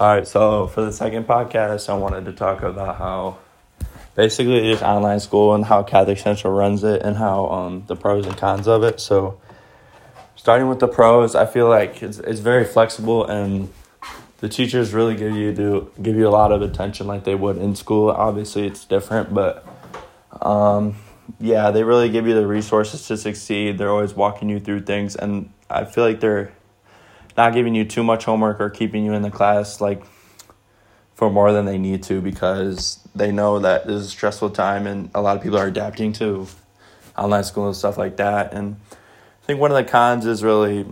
[0.00, 3.36] All right, so for the second podcast, I wanted to talk about how
[4.14, 8.24] basically just online school and how Catholic Central runs it and how um, the pros
[8.24, 8.98] and cons of it.
[8.98, 9.38] So,
[10.36, 13.70] starting with the pros, I feel like it's it's very flexible and
[14.38, 17.58] the teachers really give you do give you a lot of attention like they would
[17.58, 18.08] in school.
[18.10, 19.66] Obviously, it's different, but
[20.40, 20.96] um,
[21.38, 23.76] yeah, they really give you the resources to succeed.
[23.76, 26.52] They're always walking you through things, and I feel like they're
[27.40, 30.02] not giving you too much homework or keeping you in the class like
[31.14, 34.86] for more than they need to because they know that this is a stressful time
[34.86, 36.46] and a lot of people are adapting to
[37.16, 38.52] online school and stuff like that.
[38.52, 40.84] And I think one of the cons is really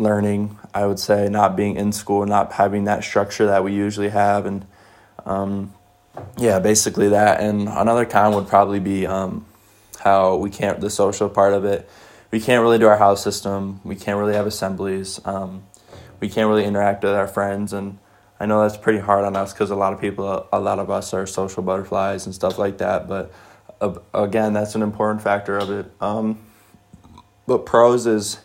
[0.00, 4.08] learning, I would say, not being in school, not having that structure that we usually
[4.08, 4.46] have.
[4.46, 4.66] And
[5.24, 5.72] um,
[6.36, 7.40] yeah, basically that.
[7.40, 9.46] And another con would probably be um,
[10.00, 11.88] how we can't, the social part of it.
[12.30, 13.80] We can't really do our house system.
[13.84, 15.20] We can't really have assemblies.
[15.24, 15.64] Um,
[16.20, 17.72] we can't really interact with our friends.
[17.72, 17.98] And
[18.38, 20.90] I know that's pretty hard on us because a lot of people, a lot of
[20.90, 23.08] us are social butterflies and stuff like that.
[23.08, 23.32] But
[23.80, 25.90] uh, again, that's an important factor of it.
[26.00, 26.38] Um,
[27.46, 28.38] but pros is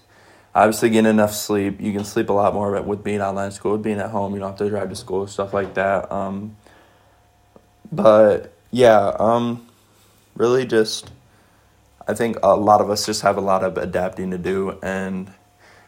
[0.55, 1.79] obviously getting enough sleep.
[1.79, 4.09] You can sleep a lot more of it with being online school, with being at
[4.09, 4.33] home.
[4.33, 6.11] You don't have to drive to school, stuff like that.
[6.11, 6.55] Um,
[7.91, 9.67] but yeah, um,
[10.35, 11.11] really just
[12.07, 15.31] I think a lot of us just have a lot of adapting to do and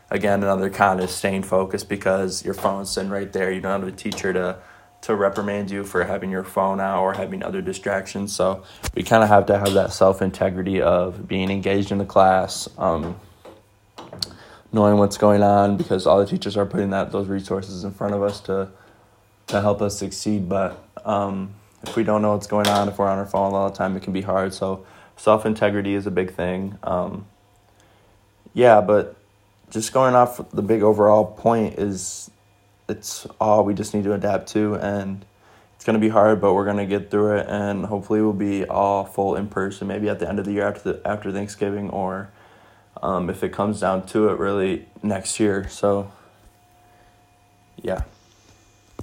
[0.10, 3.52] again another con is staying focused because your phone's sitting right there.
[3.52, 4.60] You don't have a teacher to
[5.02, 8.36] to reprimand you for having your phone out or having other distractions.
[8.36, 8.64] So
[8.96, 12.68] we kind of have to have that self integrity of being engaged in the class,
[12.78, 13.20] um,
[14.72, 18.14] knowing what's going on because all the teachers are putting that those resources in front
[18.14, 18.70] of us to
[19.48, 20.50] to help us succeed.
[20.50, 23.70] But um, if we don't know what's going on, if we're on our phone all
[23.70, 24.54] the time, it can be hard.
[24.54, 24.86] So
[25.18, 26.78] self integrity is a big thing.
[26.84, 27.26] Um,
[28.54, 29.16] yeah, but
[29.70, 32.32] just going off the big overall point is
[32.88, 35.26] it's all we just need to adapt to and
[35.76, 38.34] it's going to be hard but we're going to get through it and hopefully we'll
[38.34, 41.32] be all full in person maybe at the end of the year after the, after
[41.32, 42.30] Thanksgiving or
[43.04, 46.12] um, if it comes down to it really next year so
[47.82, 48.04] yeah